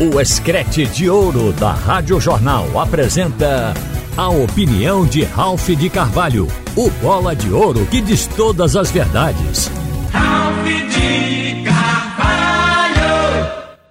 O 0.00 0.20
Escrete 0.20 0.86
de 0.86 1.10
Ouro 1.10 1.52
da 1.52 1.72
Rádio 1.72 2.20
Jornal 2.20 2.78
apresenta 2.78 3.74
a 4.16 4.28
opinião 4.28 5.04
de 5.04 5.24
Ralph 5.24 5.70
de 5.70 5.90
Carvalho, 5.90 6.46
o 6.76 6.88
bola 7.02 7.34
de 7.34 7.50
ouro 7.50 7.84
que 7.86 8.00
diz 8.00 8.28
todas 8.28 8.76
as 8.76 8.92
verdades. 8.92 9.68
Ralph 10.12 10.64
de 10.64 11.64
Carvalho! 11.64 13.00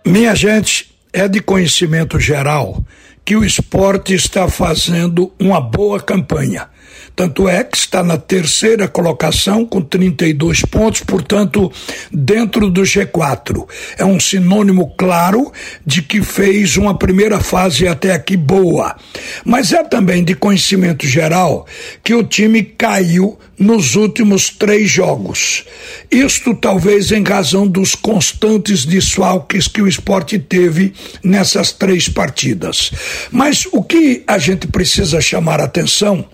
Minha 0.05 0.33
gente, 0.33 0.95
é 1.11 1.27
de 1.27 1.41
conhecimento 1.41 2.17
geral 2.17 2.81
que 3.25 3.35
o 3.35 3.43
esporte 3.43 4.13
está 4.13 4.47
fazendo 4.47 5.33
uma 5.37 5.59
boa 5.59 5.99
campanha. 5.99 6.69
Tanto 7.15 7.49
é 7.49 7.63
que 7.63 7.77
está 7.77 8.03
na 8.03 8.17
terceira 8.17 8.87
colocação 8.87 9.65
com 9.65 9.81
32 9.81 10.61
pontos, 10.61 11.01
portanto, 11.01 11.71
dentro 12.11 12.69
do 12.69 12.81
G4. 12.81 13.67
É 13.97 14.05
um 14.05 14.19
sinônimo 14.19 14.93
claro 14.95 15.51
de 15.85 16.01
que 16.01 16.21
fez 16.21 16.77
uma 16.77 16.97
primeira 16.97 17.39
fase 17.39 17.87
até 17.87 18.13
aqui 18.13 18.37
boa. 18.37 18.95
Mas 19.43 19.73
é 19.73 19.83
também 19.83 20.23
de 20.23 20.35
conhecimento 20.35 21.07
geral 21.07 21.65
que 22.03 22.13
o 22.13 22.23
time 22.23 22.63
caiu 22.63 23.37
nos 23.57 23.95
últimos 23.95 24.49
três 24.49 24.89
jogos. 24.89 25.65
Isto 26.11 26.53
talvez 26.53 27.11
em 27.11 27.23
razão 27.23 27.67
dos 27.67 27.95
constantes 27.95 28.85
desfalques 28.85 29.67
que 29.67 29.81
o 29.81 29.87
esporte 29.87 30.37
teve 30.37 30.93
nessas 31.23 31.71
três 31.71 32.07
partidas. 32.07 32.91
Mas 33.31 33.67
o 33.71 33.81
que 33.81 34.23
a 34.27 34.37
gente 34.37 34.67
precisa 34.67 35.19
chamar 35.19 35.59
atenção 35.59 36.25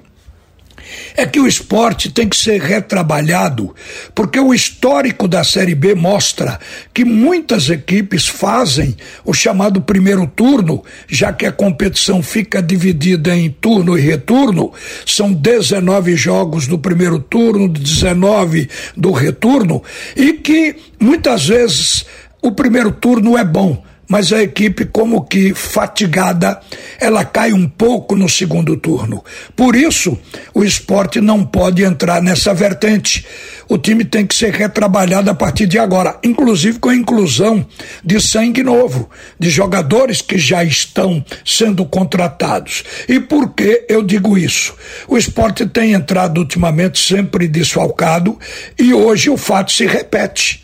é 1.16 1.26
que 1.26 1.40
o 1.40 1.48
esporte 1.48 2.12
tem 2.12 2.28
que 2.28 2.38
ser 2.38 2.62
retrabalhado, 2.62 3.74
porque 4.16 4.40
o 4.40 4.54
histórico 4.54 5.28
da 5.28 5.44
Série 5.44 5.76
B 5.76 5.96
mostra 5.96 6.60
que 6.94 7.06
muitas 7.06 7.70
equipes 7.70 8.28
fazem 8.28 8.96
o 9.24 9.34
chamado 9.34 9.82
primeiro 9.82 10.26
turno, 10.28 10.84
já 11.08 11.32
que 11.34 11.46
a 11.46 11.52
competição 11.52 12.24
fica 12.24 12.62
dividida 12.62 13.36
em 13.36 13.50
turno 13.50 13.98
e 13.98 14.02
retorno, 14.02 14.72
são 15.06 15.34
19 15.34 16.16
jogos 16.16 16.68
do 16.68 16.80
primeiro 16.80 17.20
turno, 17.20 17.68
19 17.68 18.70
do 18.96 19.12
retorno, 19.12 19.84
e 20.16 20.34
que 20.34 20.76
muitas 21.00 21.48
vezes 21.48 22.06
o 22.42 22.52
primeiro 22.52 22.92
turno 22.92 23.38
é 23.38 23.44
bom 23.44 23.83
mas 24.08 24.34
a 24.34 24.44
equipe, 24.44 24.86
como 24.86 25.24
que 25.24 25.54
fatigada, 25.54 26.60
ela 27.00 27.24
cai 27.24 27.54
um 27.54 27.68
pouco 27.68 28.16
no 28.16 28.28
segundo 28.28 28.76
turno. 28.78 29.24
Por 29.56 29.76
isso, 29.76 30.18
o 30.54 30.64
esporte 30.64 31.22
não 31.22 31.46
pode 31.46 31.84
entrar 31.84 32.22
nessa 32.22 32.54
vertente. 32.54 33.26
O 33.68 33.78
time 33.78 34.04
tem 34.04 34.28
que 34.28 34.36
ser 34.36 34.54
retrabalhado 34.54 35.30
a 35.30 35.34
partir 35.34 35.66
de 35.66 35.80
agora, 35.80 36.20
inclusive 36.24 36.80
com 36.80 36.90
a 36.90 36.96
inclusão 36.96 37.66
de 38.04 38.20
sangue 38.20 38.62
novo, 38.62 39.10
de 39.40 39.50
jogadores 39.50 40.22
que 40.22 40.38
já 40.38 40.64
estão 40.64 41.24
sendo 41.46 41.86
contratados. 41.86 42.84
E 43.08 43.20
por 43.20 43.54
que 43.54 43.86
eu 43.88 44.04
digo 44.04 44.38
isso? 44.38 44.76
O 45.08 45.18
esporte 45.18 45.66
tem 45.66 45.94
entrado 45.94 46.40
ultimamente 46.40 47.00
sempre 47.00 47.48
desfalcado 47.48 48.38
e 48.78 48.94
hoje 48.94 49.30
o 49.30 49.38
fato 49.38 49.72
se 49.72 49.86
repete. 49.86 50.64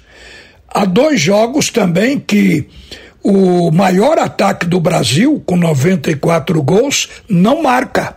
Há 0.68 0.86
dois 0.86 1.20
jogos 1.20 1.70
também 1.70 2.20
que 2.20 2.68
o 3.23 3.72
maior 3.72 4.17
ataque 4.17 4.66
do 4.66 4.80
Brasil, 4.80 5.42
com 5.45 5.58
94 5.58 6.62
gols, 6.64 7.09
não 7.28 7.62
marca. 7.62 8.16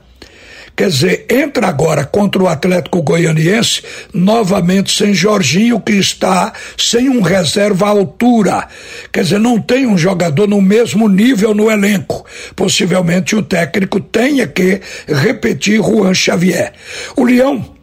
Quer 0.75 0.89
dizer, 0.89 1.27
entra 1.31 1.69
agora 1.69 2.05
contra 2.05 2.43
o 2.43 2.49
Atlético 2.49 3.03
Goianiense, 3.03 3.83
novamente 4.13 4.97
sem 4.97 5.13
Jorginho, 5.13 5.79
que 5.79 5.93
está 5.93 6.53
sem 6.79 7.11
um 7.11 7.21
reserva 7.21 7.87
à 7.87 7.91
altura. 7.91 8.67
Quer 9.13 9.23
dizer, 9.23 9.39
não 9.39 9.61
tem 9.61 9.87
um 9.87 9.99
jogador 9.99 10.49
no 10.49 10.63
mesmo 10.63 11.09
nível 11.09 11.55
no 11.55 11.71
elenco. 11.71 12.25
Possivelmente 12.57 13.37
o 13.37 13.43
técnico 13.43 14.01
tenha 14.01 14.47
que 14.47 14.81
repetir 15.07 15.83
Juan 15.83 16.15
Xavier. 16.15 16.73
O 17.17 17.25
Leão 17.25 17.77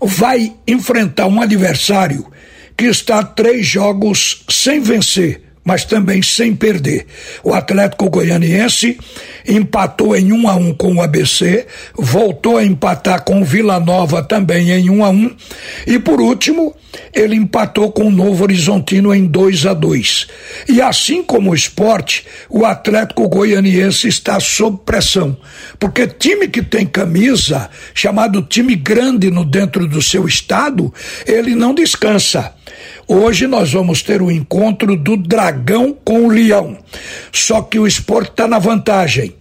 vai 0.00 0.54
enfrentar 0.66 1.26
um 1.26 1.42
adversário 1.42 2.26
que 2.74 2.86
está 2.86 3.22
três 3.22 3.66
jogos 3.66 4.44
sem 4.48 4.80
vencer 4.80 5.51
mas 5.64 5.84
também 5.84 6.22
sem 6.22 6.54
perder. 6.54 7.06
O 7.42 7.54
Atlético 7.54 8.10
Goianiense 8.10 8.98
empatou 9.46 10.16
em 10.16 10.32
1 10.32 10.48
a 10.48 10.56
1 10.56 10.74
com 10.74 10.94
o 10.94 11.02
ABC, 11.02 11.66
voltou 11.94 12.56
a 12.56 12.64
empatar 12.64 13.24
com 13.24 13.40
o 13.40 13.44
Vila 13.44 13.78
Nova 13.78 14.22
também 14.22 14.70
em 14.70 14.90
1 14.90 15.04
a 15.04 15.10
1 15.10 15.36
e 15.86 15.98
por 15.98 16.20
último, 16.20 16.74
ele 17.14 17.36
empatou 17.36 17.90
com 17.90 18.04
o 18.04 18.10
Novo 18.10 18.42
Horizontino 18.42 19.14
em 19.14 19.26
2 19.26 19.66
a 19.66 19.74
2. 19.74 20.26
E 20.68 20.80
assim 20.80 21.22
como 21.22 21.50
o 21.50 21.54
esporte, 21.54 22.26
o 22.50 22.64
Atlético 22.64 23.28
Goianiense 23.28 24.08
está 24.08 24.38
sob 24.40 24.80
pressão, 24.84 25.36
porque 25.78 26.06
time 26.06 26.48
que 26.48 26.62
tem 26.62 26.86
camisa, 26.86 27.70
chamado 27.94 28.42
time 28.42 28.74
grande 28.74 29.30
no 29.30 29.44
dentro 29.44 29.86
do 29.86 30.02
seu 30.02 30.26
estado, 30.26 30.92
ele 31.26 31.54
não 31.54 31.74
descansa. 31.74 32.52
Hoje 33.06 33.46
nós 33.46 33.72
vamos 33.72 34.02
ter 34.02 34.22
o 34.22 34.30
encontro 34.30 34.96
do 34.96 35.16
dragão 35.16 35.96
com 36.04 36.26
o 36.26 36.28
leão. 36.28 36.78
Só 37.32 37.62
que 37.62 37.78
o 37.78 37.86
esporte 37.86 38.30
está 38.30 38.46
na 38.46 38.58
vantagem. 38.58 39.34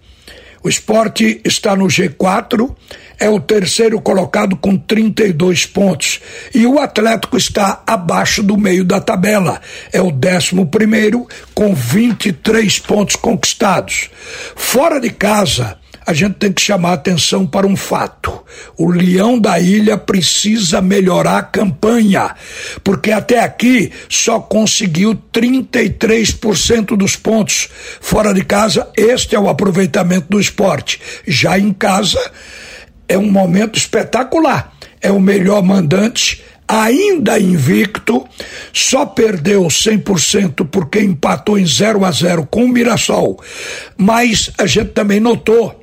O 0.64 0.70
esporte 0.70 1.42
está 1.44 1.76
no 1.76 1.86
G4, 1.86 2.76
é 3.20 3.28
o 3.28 3.40
terceiro 3.40 4.00
colocado 4.00 4.56
com 4.56 4.78
32 4.78 5.66
pontos. 5.66 6.20
E 6.54 6.68
o 6.68 6.80
Atlético 6.80 7.36
está 7.36 7.82
abaixo 7.86 8.44
do 8.44 8.58
meio 8.58 8.86
da 8.86 9.02
tabela. 9.02 9.60
É 9.92 10.00
o 10.02 10.12
décimo 10.12 10.68
primeiro 10.68 11.28
com 11.56 11.74
23 11.74 12.78
pontos 12.80 13.16
conquistados. 13.16 14.12
Fora 14.56 15.00
de 15.00 15.10
casa, 15.10 15.80
a 16.06 16.14
gente 16.14 16.36
tem 16.36 16.52
que 16.52 16.62
chamar 16.62 16.94
atenção 16.94 17.46
para 17.46 17.68
um 17.68 17.76
fato. 17.76 18.44
O 18.78 18.90
Leão 18.90 19.40
da 19.40 19.60
Ilha 19.60 19.98
precisa 19.98 20.82
melhorar 20.82 21.38
a 21.38 21.44
campanha, 21.44 22.36
porque 22.84 23.12
até 23.12 23.40
aqui 23.40 23.92
só 24.10 24.40
conseguiu 24.40 25.16
33% 25.32 26.98
dos 26.98 27.16
pontos. 27.16 27.70
Fora 28.00 28.34
de 28.34 28.44
casa, 28.44 28.90
este 28.98 29.36
é 29.36 29.40
o 29.40 29.50
aproveitamento 29.50 30.28
do 30.30 30.40
esporte. 30.40 31.00
Já 31.28 31.58
em 31.58 31.72
casa, 31.72 32.20
é 33.08 33.18
um 33.18 33.32
momento 33.32 33.78
espetacular. 33.78 34.74
É 35.00 35.12
o 35.12 35.20
melhor 35.20 35.64
mandante 35.64 36.44
ainda 36.68 37.38
invicto, 37.38 38.26
só 38.72 39.06
perdeu 39.06 39.64
100% 39.64 40.68
porque 40.72 41.02
empatou 41.02 41.60
em 41.60 41.66
0 41.66 42.06
a 42.06 42.12
0 42.12 42.48
com 42.50 42.64
o 42.64 42.70
Mirassol. 42.70 43.38
Mas 43.98 44.52
a 44.58 44.66
gente 44.66 44.92
também 44.92 45.20
notou 45.20 45.81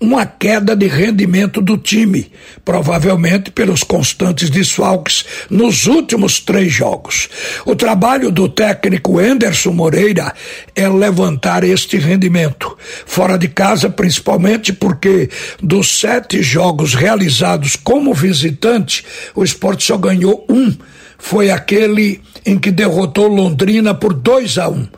uma 0.00 0.24
queda 0.24 0.74
de 0.74 0.86
rendimento 0.86 1.60
do 1.60 1.76
time, 1.76 2.32
provavelmente 2.64 3.50
pelos 3.50 3.82
constantes 3.82 4.48
desfalques 4.48 5.26
nos 5.50 5.86
últimos 5.86 6.40
três 6.40 6.72
jogos. 6.72 7.28
O 7.66 7.76
trabalho 7.76 8.32
do 8.32 8.48
técnico 8.48 9.18
Anderson 9.18 9.72
Moreira 9.72 10.32
é 10.74 10.88
levantar 10.88 11.64
este 11.64 11.98
rendimento, 11.98 12.78
fora 13.04 13.36
de 13.36 13.48
casa, 13.48 13.90
principalmente 13.90 14.72
porque 14.72 15.28
dos 15.62 16.00
sete 16.00 16.42
jogos 16.42 16.94
realizados 16.94 17.76
como 17.76 18.14
visitante, 18.14 19.04
o 19.34 19.44
esporte 19.44 19.84
só 19.84 19.98
ganhou 19.98 20.46
um 20.48 20.74
foi 21.20 21.50
aquele 21.50 22.22
em 22.46 22.58
que 22.58 22.70
derrotou 22.70 23.28
Londrina 23.28 23.94
por 23.94 24.14
2 24.14 24.56
a 24.56 24.70
1. 24.70 24.72
Um. 24.72 24.88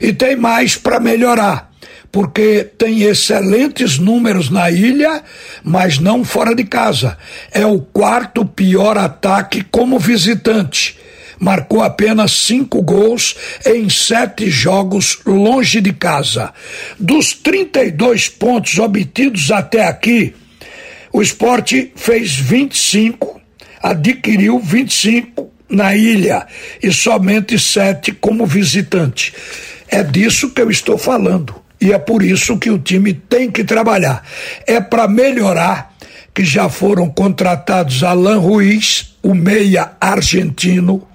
E 0.00 0.12
tem 0.14 0.34
mais 0.34 0.74
para 0.74 0.98
melhorar 0.98 1.70
porque 2.10 2.66
tem 2.78 3.02
excelentes 3.02 3.98
números 3.98 4.50
na 4.50 4.70
ilha, 4.70 5.22
mas 5.62 5.98
não 5.98 6.24
fora 6.24 6.54
de 6.54 6.64
casa. 6.64 7.16
É 7.52 7.64
o 7.66 7.80
quarto 7.80 8.44
pior 8.44 8.96
ataque 8.96 9.64
como 9.70 9.98
visitante. 9.98 10.98
Marcou 11.38 11.82
apenas 11.82 12.32
cinco 12.32 12.80
gols 12.80 13.36
em 13.66 13.90
sete 13.90 14.50
jogos 14.50 15.18
longe 15.26 15.80
de 15.80 15.92
casa. 15.92 16.52
Dos 16.98 17.34
32 17.34 18.28
pontos 18.28 18.78
obtidos 18.78 19.50
até 19.50 19.86
aqui, 19.86 20.34
o 21.12 21.20
esporte 21.20 21.92
fez 21.94 22.34
25, 22.36 23.40
adquiriu 23.82 24.58
25 24.58 25.50
na 25.68 25.94
ilha 25.94 26.46
e 26.82 26.92
somente 26.92 27.58
sete 27.58 28.12
como 28.12 28.46
visitante. 28.46 29.34
É 29.88 30.02
disso 30.02 30.50
que 30.50 30.60
eu 30.60 30.70
estou 30.70 30.96
falando. 30.98 31.65
E 31.80 31.92
é 31.92 31.98
por 31.98 32.22
isso 32.22 32.58
que 32.58 32.70
o 32.70 32.78
time 32.78 33.12
tem 33.12 33.50
que 33.50 33.64
trabalhar. 33.64 34.22
É 34.66 34.80
para 34.80 35.06
melhorar 35.06 35.94
que 36.34 36.44
já 36.44 36.68
foram 36.68 37.08
contratados 37.08 38.02
Alan 38.02 38.38
Ruiz, 38.38 39.16
o 39.22 39.34
meia 39.34 39.92
argentino, 40.00 41.06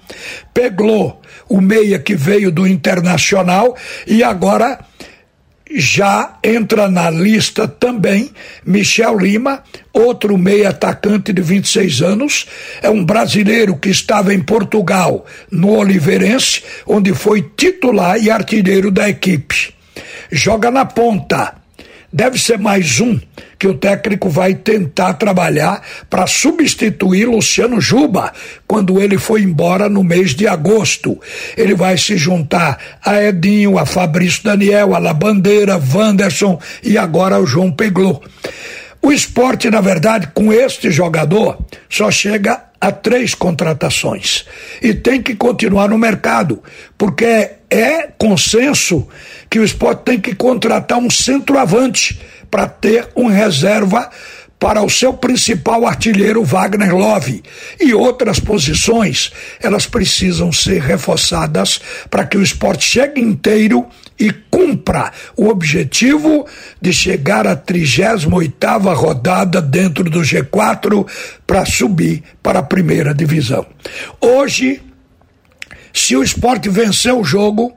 Peglou, 0.52 1.22
o 1.48 1.60
meia 1.60 1.98
que 1.98 2.14
veio 2.14 2.50
do 2.50 2.66
Internacional, 2.66 3.76
e 4.06 4.22
agora 4.24 4.80
já 5.74 6.38
entra 6.42 6.88
na 6.88 7.08
lista 7.08 7.66
também 7.66 8.30
Michel 8.66 9.16
Lima, 9.16 9.62
outro 9.92 10.36
meio 10.36 10.68
atacante 10.68 11.32
de 11.32 11.40
26 11.40 12.02
anos, 12.02 12.46
é 12.82 12.90
um 12.90 13.04
brasileiro 13.04 13.76
que 13.76 13.88
estava 13.88 14.34
em 14.34 14.40
Portugal, 14.40 15.24
no 15.50 15.70
Oliveirense, 15.70 16.62
onde 16.86 17.14
foi 17.14 17.42
titular 17.56 18.22
e 18.22 18.30
artilheiro 18.30 18.90
da 18.90 19.08
equipe. 19.08 19.72
Joga 20.34 20.70
na 20.70 20.86
ponta 20.86 21.56
deve 22.10 22.38
ser 22.38 22.58
mais 22.58 23.00
um 23.00 23.20
que 23.58 23.66
o 23.66 23.74
técnico 23.74 24.30
vai 24.30 24.54
tentar 24.54 25.12
trabalhar 25.12 25.82
para 26.08 26.26
substituir 26.26 27.26
Luciano 27.26 27.82
Juba 27.82 28.32
quando 28.66 28.98
ele 28.98 29.18
foi 29.18 29.42
embora 29.42 29.90
no 29.90 30.02
mês 30.02 30.34
de 30.34 30.48
agosto. 30.48 31.20
Ele 31.54 31.74
vai 31.74 31.98
se 31.98 32.16
juntar 32.16 32.78
a 33.04 33.22
Edinho, 33.22 33.78
a 33.78 33.84
Fabrício 33.84 34.42
Daniel, 34.42 34.94
a 34.94 34.98
Labandeira, 34.98 35.78
Wanderson 35.94 36.58
e 36.82 36.96
agora 36.96 37.38
o 37.38 37.46
João 37.46 37.70
Peglô. 37.70 38.22
O 39.02 39.12
esporte, 39.12 39.68
na 39.68 39.82
verdade, 39.82 40.28
com 40.32 40.50
este 40.50 40.90
jogador, 40.90 41.58
só 41.90 42.10
chega 42.10 42.71
a 42.82 42.90
três 42.90 43.32
contratações. 43.32 44.44
E 44.82 44.92
tem 44.92 45.22
que 45.22 45.36
continuar 45.36 45.86
no 45.86 45.96
mercado, 45.96 46.60
porque 46.98 47.52
é 47.70 48.08
consenso 48.18 49.06
que 49.48 49.60
o 49.60 49.64
esporte 49.64 50.02
tem 50.02 50.20
que 50.20 50.34
contratar 50.34 50.98
um 50.98 51.08
centroavante 51.08 52.20
para 52.50 52.66
ter 52.66 53.08
um 53.14 53.28
reserva 53.28 54.10
para 54.62 54.80
o 54.80 54.88
seu 54.88 55.12
principal 55.12 55.84
artilheiro 55.84 56.44
Wagner 56.44 56.94
Love 56.94 57.42
e 57.80 57.92
outras 57.92 58.38
posições, 58.38 59.32
elas 59.60 59.86
precisam 59.86 60.52
ser 60.52 60.80
reforçadas 60.80 61.80
para 62.08 62.24
que 62.24 62.36
o 62.38 62.42
esporte 62.42 62.84
chegue 62.84 63.20
inteiro 63.20 63.84
e 64.16 64.30
cumpra 64.30 65.10
o 65.36 65.48
objetivo 65.48 66.46
de 66.80 66.92
chegar 66.92 67.44
à 67.44 67.56
38ª 67.56 68.94
rodada 68.94 69.60
dentro 69.60 70.04
do 70.04 70.20
G4 70.20 71.08
para 71.44 71.66
subir 71.66 72.22
para 72.40 72.60
a 72.60 72.62
primeira 72.62 73.12
divisão. 73.12 73.66
Hoje, 74.20 74.80
se 75.92 76.14
o 76.14 76.22
esporte 76.22 76.68
vencer 76.68 77.12
o 77.12 77.24
jogo, 77.24 77.74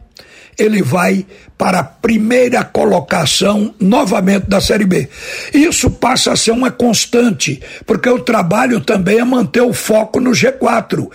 ele 0.57 0.81
vai 0.81 1.25
para 1.57 1.79
a 1.79 1.83
primeira 1.83 2.63
colocação 2.63 3.73
novamente 3.79 4.49
da 4.49 4.59
Série 4.59 4.85
B. 4.85 5.07
Isso 5.53 5.89
passa 5.89 6.33
a 6.33 6.37
ser 6.37 6.51
uma 6.51 6.71
constante, 6.71 7.61
porque 7.85 8.09
o 8.09 8.19
trabalho 8.19 8.81
também 8.81 9.19
é 9.19 9.23
manter 9.23 9.61
o 9.61 9.73
foco 9.73 10.19
no 10.19 10.31
G4. 10.31 11.09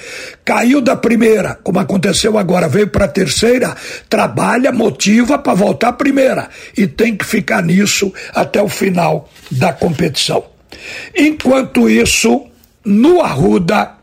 Caiu 0.45 0.81
da 0.81 0.97
primeira, 0.97 1.59
como 1.63 1.79
aconteceu 1.79 2.39
agora, 2.39 2.69
veio 2.69 2.89
para 2.89 3.05
a 3.05 3.09
terceira, 3.09 3.77
trabalha, 4.09 4.73
motiva 4.73 5.39
para 5.39 5.55
voltar 5.55 5.89
à 5.89 5.93
primeira 5.93 6.49
e 6.77 6.87
tem 6.87 7.17
que 7.17 7.25
ficar 7.25 7.63
nisso 7.63 8.13
até 8.35 8.63
o 8.63 8.69
final 8.69 9.29
da 9.51 9.73
competição. 9.73 10.45
Enquanto 11.17 11.89
isso, 11.89 12.47
no 12.85 13.21
Arruda, 13.21 14.00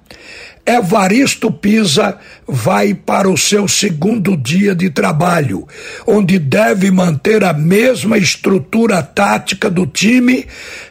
Evaristo 0.68 1.50
Pisa 1.50 2.18
vai 2.46 2.94
para 2.94 3.30
o 3.30 3.38
seu 3.38 3.70
segundo 3.70 4.36
dia 4.36 4.76
de 4.76 4.90
trabalho, 4.90 5.66
onde 6.06 6.38
deve 6.38 6.92
manter 6.92 7.42
a 7.46 7.54
mesma 7.54 8.18
estrutura 8.18 9.02
tática 9.02 9.70
do 9.70 9.88
time, 9.88 10.46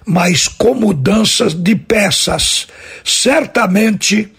mas 0.06 0.48
com 0.48 0.72
mudanças 0.72 1.52
de 1.52 1.76
peças. 1.76 2.66
Certamente 3.04 4.32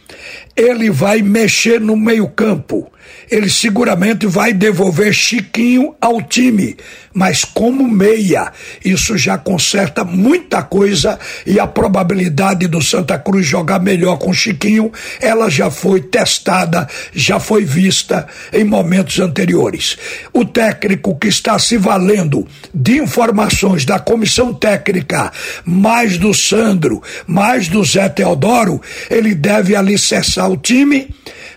ele 0.55 0.89
vai 0.89 1.21
mexer 1.21 1.79
no 1.79 1.95
meio-campo. 1.95 2.91
Ele 3.29 3.49
seguramente 3.49 4.25
vai 4.25 4.53
devolver 4.53 5.13
Chiquinho 5.13 5.95
ao 5.99 6.21
time, 6.21 6.77
mas 7.13 7.43
como 7.43 7.87
meia, 7.87 8.51
isso 8.83 9.17
já 9.17 9.37
conserta 9.37 10.03
muita 10.03 10.63
coisa 10.63 11.19
e 11.45 11.59
a 11.59 11.67
probabilidade 11.67 12.67
do 12.67 12.81
Santa 12.81 13.17
Cruz 13.17 13.45
jogar 13.45 13.79
melhor 13.79 14.17
com 14.17 14.31
Chiquinho, 14.31 14.91
ela 15.19 15.49
já 15.49 15.69
foi 15.69 16.01
testada, 16.01 16.87
já 17.13 17.39
foi 17.39 17.65
vista 17.65 18.27
em 18.53 18.63
momentos 18.63 19.19
anteriores. 19.19 19.97
O 20.31 20.45
técnico 20.45 21.17
que 21.17 21.27
está 21.27 21.57
se 21.59 21.77
valendo 21.77 22.47
de 22.73 22.97
informações 22.97 23.83
da 23.83 23.99
comissão 23.99 24.53
técnica, 24.53 25.31
mais 25.65 26.17
do 26.17 26.33
Sandro, 26.33 27.01
mais 27.25 27.67
do 27.67 27.83
Zé 27.83 28.07
Teodoro, 28.09 28.81
ele 29.09 29.33
deve 29.33 29.75
alicerçar 29.75 30.49
o 30.49 30.57
time 30.57 31.09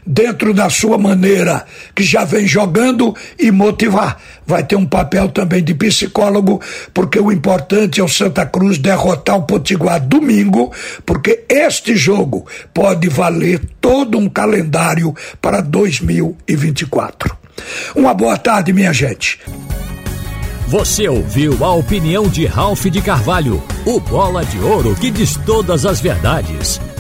dentro 0.07 0.53
da 0.53 0.69
sua 0.69 0.99
maneira 0.99 1.65
que 1.95 2.03
já 2.03 2.25
vem 2.25 2.47
jogando 2.47 3.15
e 3.39 3.51
motivar. 3.51 4.21
Vai 4.47 4.65
ter 4.65 4.77
um 4.77 4.87
papel 4.87 5.29
também 5.29 5.63
de 5.63 5.75
psicólogo, 5.75 6.61
porque 6.93 7.19
o 7.19 7.31
importante 7.31 8.01
é 8.01 8.05
o 8.05 8.09
Santa 8.09 8.45
Cruz 8.47 8.79
derrotar 8.79 9.37
o 9.37 9.43
Potiguar 9.43 10.01
domingo, 10.01 10.73
porque 11.07 11.45
este 11.49 11.97
jogo 11.97 12.47
pode 12.75 13.09
valer 13.09 13.61
todo 13.81 14.19
um 14.19 14.29
calendário 14.29 15.15
para 15.41 15.61
2024. 15.61 17.37
Uma 17.95 18.15
boa 18.15 18.37
tarde, 18.37 18.73
minha 18.73 18.93
gente. 18.93 19.39
Você 20.71 21.09
ouviu 21.09 21.65
a 21.65 21.73
opinião 21.73 22.29
de 22.29 22.47
Ralph 22.47 22.87
de 22.87 23.03
Carvalho, 23.03 23.61
o 23.85 23.99
bola 23.99 24.45
de 24.45 24.57
ouro 24.61 24.95
que 24.95 25.11
diz 25.11 25.37
todas 25.45 25.85
as 25.85 26.01
verdades. 26.01 26.81